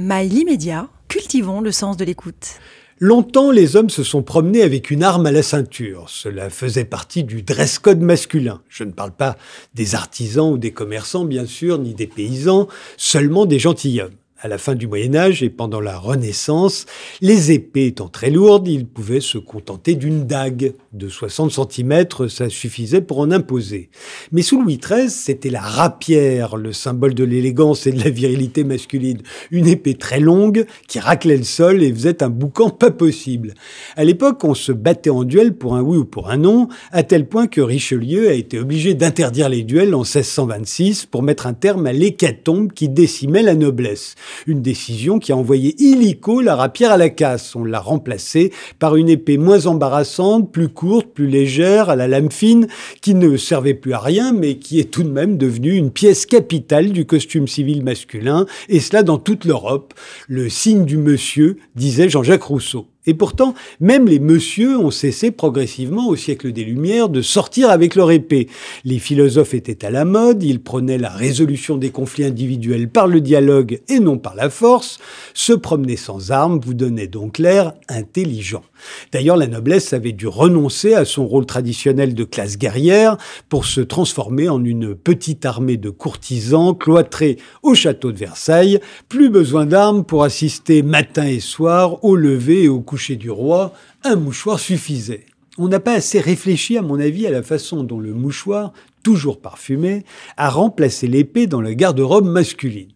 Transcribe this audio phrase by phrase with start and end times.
[0.00, 2.60] Mail immédiat, cultivons le sens de l'écoute.
[3.00, 6.08] Longtemps, les hommes se sont promenés avec une arme à la ceinture.
[6.08, 8.62] Cela faisait partie du dress code masculin.
[8.68, 9.36] Je ne parle pas
[9.74, 14.14] des artisans ou des commerçants, bien sûr, ni des paysans, seulement des gentilshommes.
[14.40, 16.86] À la fin du Moyen Âge et pendant la Renaissance,
[17.20, 20.74] les épées étant très lourdes, ils pouvaient se contenter d'une dague.
[20.92, 23.90] De 60 cm, ça suffisait pour en imposer.
[24.30, 28.62] Mais sous Louis XIII, c'était la rapière, le symbole de l'élégance et de la virilité
[28.62, 29.18] masculine.
[29.50, 33.54] Une épée très longue qui raclait le sol et faisait un boucan pas possible.
[33.96, 37.02] À l'époque, on se battait en duel pour un oui ou pour un non, à
[37.02, 41.54] tel point que Richelieu a été obligé d'interdire les duels en 1626 pour mettre un
[41.54, 44.14] terme à l'hécatombe qui décimait la noblesse.
[44.46, 47.54] Une décision qui a envoyé illico la rapière à la casse.
[47.56, 52.30] On l'a remplacée par une épée moins embarrassante, plus courte, plus légère, à la lame
[52.30, 52.68] fine,
[53.00, 56.26] qui ne servait plus à rien, mais qui est tout de même devenue une pièce
[56.26, 59.94] capitale du costume civil masculin, et cela dans toute l'Europe.
[60.28, 62.86] Le signe du monsieur, disait Jean-Jacques Rousseau.
[63.08, 67.94] Et pourtant, même les messieurs ont cessé progressivement au siècle des Lumières de sortir avec
[67.94, 68.48] leur épée.
[68.84, 73.22] Les philosophes étaient à la mode, ils prenaient la résolution des conflits individuels par le
[73.22, 74.98] dialogue et non par la force.
[75.32, 78.62] Se promener sans armes vous donnait donc l'air intelligent.
[79.10, 83.16] D'ailleurs, la noblesse avait dû renoncer à son rôle traditionnel de classe guerrière
[83.48, 88.80] pour se transformer en une petite armée de courtisans cloîtrés au château de Versailles.
[89.08, 93.72] Plus besoin d'armes pour assister matin et soir au lever et au coucher du roi.
[94.04, 95.26] Un mouchoir suffisait.
[95.56, 99.40] On n'a pas assez réfléchi, à mon avis, à la façon dont le mouchoir, toujours
[99.40, 100.04] parfumé,
[100.36, 102.90] a remplacé l'épée dans le garde-robe masculine.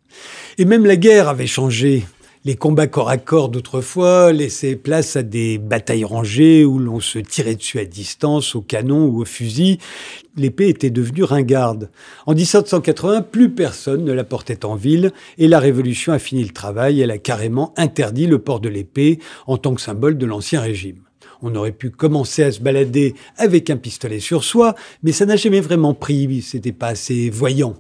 [0.59, 2.05] Et même la guerre avait changé
[2.45, 7.21] les combats corps à corps d'autrefois laissaient place à des batailles rangées où l'on se
[7.21, 9.79] tirait dessus à distance, au canon ou au fusil.
[10.37, 11.91] L'épée était devenue ringarde.
[12.27, 16.51] En 1780, plus personne ne la portait en ville et la Révolution a fini le
[16.51, 17.01] travail.
[17.01, 21.03] Elle a carrément interdit le port de l'épée en tant que symbole de l'Ancien Régime.
[21.43, 25.35] On aurait pu commencer à se balader avec un pistolet sur soi, mais ça n'a
[25.37, 27.75] jamais vraiment pris, c'était pas assez voyant.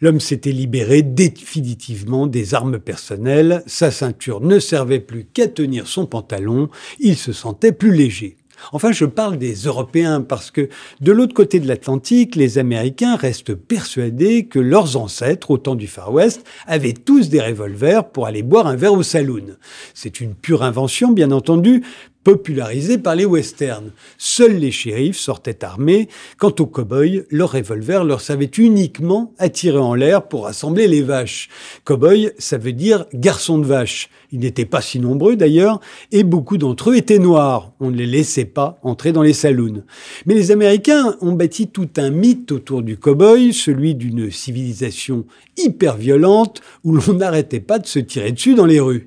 [0.00, 6.04] L'homme s'était libéré définitivement des armes personnelles, sa ceinture ne servait plus qu'à tenir son
[6.04, 6.68] pantalon,
[7.00, 8.36] il se sentait plus léger.
[8.72, 10.68] Enfin, je parle des Européens parce que
[11.00, 15.86] de l'autre côté de l'Atlantique, les Américains restent persuadés que leurs ancêtres, au temps du
[15.86, 19.56] Far West, avaient tous des revolvers pour aller boire un verre au saloon.
[19.94, 21.82] C'est une pure invention, bien entendu,
[22.26, 23.92] popularisé par les westerns.
[24.18, 26.08] Seuls les shérifs sortaient armés.
[26.38, 31.02] Quant aux cow-boys, leur revolver leur servait uniquement à tirer en l'air pour rassembler les
[31.02, 31.48] vaches.
[31.84, 34.10] Cow-boy, ça veut dire garçon de vache.
[34.32, 37.70] Ils n'étaient pas si nombreux d'ailleurs, et beaucoup d'entre eux étaient noirs.
[37.78, 39.84] On ne les laissait pas entrer dans les saloons.
[40.26, 45.26] Mais les Américains ont bâti tout un mythe autour du cow-boy, celui d'une civilisation
[45.56, 49.06] hyper violente où l'on n'arrêtait pas de se tirer dessus dans les rues.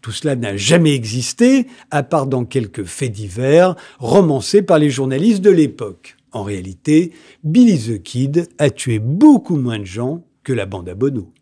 [0.00, 5.40] Tout cela n'a jamais existé, à part dans quelques faits divers romancés par les journalistes
[5.40, 6.16] de l'époque.
[6.30, 7.10] En réalité,
[7.42, 11.32] Billy the Kid a tué beaucoup moins de gens que la bande à Bono.